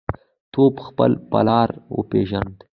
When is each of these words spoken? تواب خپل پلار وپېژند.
تواب 0.51 0.75
خپل 0.87 1.11
پلار 1.31 1.69
وپېژند. 1.95 2.55